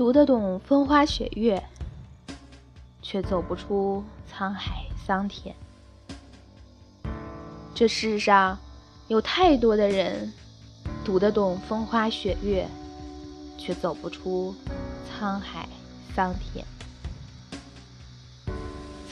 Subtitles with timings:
[0.00, 1.62] 读得懂风花雪月，
[3.02, 4.02] 却走不出
[4.32, 5.54] 沧海桑田。
[7.74, 8.58] 这世上
[9.08, 10.32] 有太多的人，
[11.04, 12.66] 读得懂风花雪月，
[13.58, 14.54] 却走不出
[15.06, 15.68] 沧海
[16.14, 16.64] 桑田。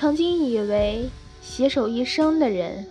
[0.01, 1.11] 曾经以为
[1.43, 2.89] 携手一生的人，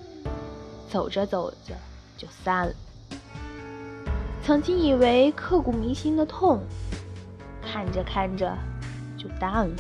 [0.87, 1.73] 走着走着
[2.15, 2.73] 就散了；
[4.43, 6.59] 曾经以为刻骨铭心的痛，
[7.67, 8.57] 看着看着
[9.17, 9.75] 就淡了。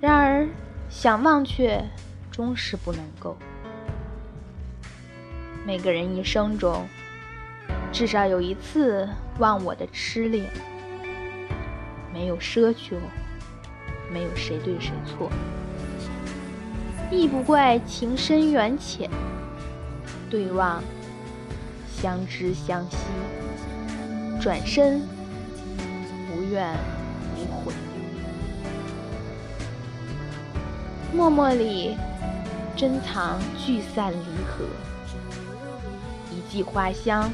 [0.00, 0.48] 然而
[0.88, 1.84] 想忘却，
[2.30, 3.36] 终是不能够。
[5.66, 6.86] 每个人一生中，
[7.90, 9.08] 至少有一次
[9.38, 10.48] 忘我的痴恋，
[12.12, 12.96] 没有奢求。
[14.08, 15.28] 没有谁对谁错，
[17.10, 19.10] 亦不怪情深缘浅。
[20.30, 20.80] 对望，
[21.92, 22.96] 相知相惜，
[24.40, 25.02] 转身，
[26.46, 26.76] 无怨
[27.36, 27.72] 无悔。
[31.12, 31.96] 默默里，
[32.76, 34.16] 珍藏聚散离
[34.46, 34.64] 合，
[36.30, 37.28] 一季花香，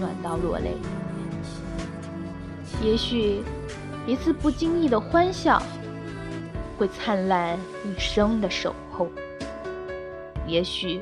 [0.00, 0.76] 暖到落泪。
[2.82, 3.42] 也许。
[4.04, 5.62] 一次不经意的欢笑，
[6.76, 9.06] 会灿烂一生的守候；
[10.44, 11.00] 也许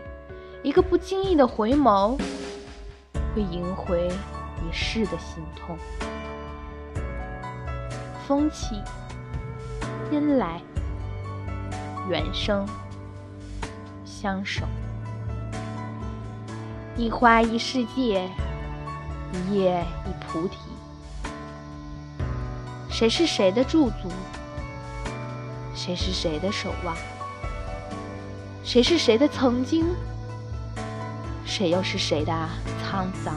[0.62, 2.18] 一个不经意的回眸，
[3.34, 4.06] 会赢回
[4.61, 5.77] 一世的心痛。
[8.27, 8.80] 风起，
[10.11, 10.61] 音来，
[12.08, 12.67] 缘生，
[14.05, 14.64] 相守，
[16.97, 18.28] 一花一世界，
[19.33, 20.58] 一叶一菩提。
[22.89, 24.08] 谁是谁的驻足？
[25.74, 26.95] 谁是谁的守望？
[28.63, 29.86] 谁是谁的曾经？
[31.45, 32.33] 谁又是谁的
[32.84, 33.34] 沧桑？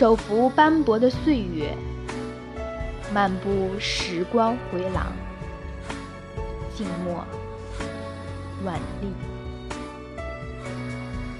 [0.00, 1.76] 手扶斑驳的岁月，
[3.12, 5.12] 漫步时光回廊，
[6.74, 7.22] 静默
[8.64, 9.12] 万历。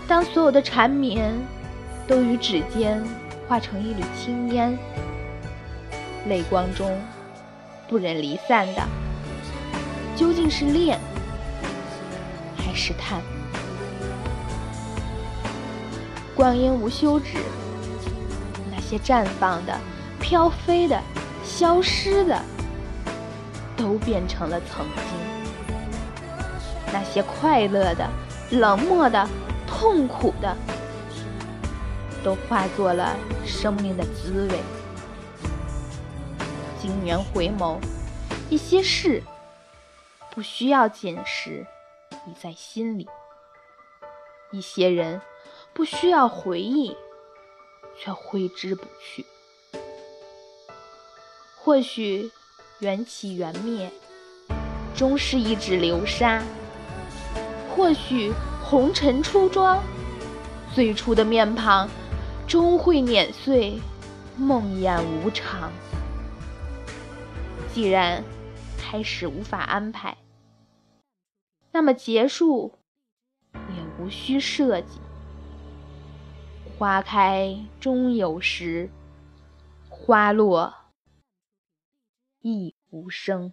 [0.07, 1.35] 当所有的缠绵
[2.07, 3.03] 都于指尖
[3.49, 4.79] 化成一缕青烟。
[6.27, 7.01] 泪光中
[7.89, 8.87] 不忍离散的，
[10.15, 11.01] 究竟是恋
[12.59, 13.23] 还是叹？
[16.37, 17.39] 光阴无休止，
[18.91, 19.79] 些绽放的、
[20.21, 21.01] 飘飞的、
[21.45, 22.43] 消失的，
[23.77, 25.75] 都变成了曾经；
[26.93, 28.11] 那些快乐的、
[28.51, 29.29] 冷漠的、
[29.65, 30.57] 痛苦的，
[32.25, 34.59] 都化作了生命的滋味。
[36.83, 37.79] 今年回眸，
[38.49, 39.23] 一些事
[40.33, 41.65] 不需要解释，
[42.27, 43.07] 已在心里；
[44.51, 45.21] 一些人
[45.73, 46.97] 不需要回忆，
[48.03, 49.27] 却挥之不去。
[51.55, 52.31] 或许
[52.79, 53.93] 缘起缘灭，
[54.97, 56.43] 终是一指流沙；
[57.69, 58.33] 或许
[58.65, 59.83] 红尘初妆，
[60.75, 61.87] 最初的面庞
[62.49, 63.79] 终会碾碎，
[64.39, 65.71] 梦魇无常。
[67.75, 68.25] 既然
[68.79, 70.17] 开始无法安排，
[71.73, 72.73] 那么结束
[73.53, 74.99] 也无需设计。
[76.81, 78.89] 花开终有时，
[79.91, 80.75] 花落
[82.41, 83.53] 亦无声。